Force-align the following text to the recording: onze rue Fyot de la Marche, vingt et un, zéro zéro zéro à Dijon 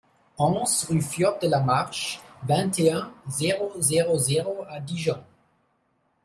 onze 0.39 0.85
rue 0.87 0.99
Fyot 0.99 1.37
de 1.43 1.47
la 1.47 1.59
Marche, 1.59 2.21
vingt 2.47 2.79
et 2.79 2.91
un, 2.91 3.13
zéro 3.27 3.71
zéro 3.77 4.17
zéro 4.17 4.65
à 4.67 4.79
Dijon 4.79 5.23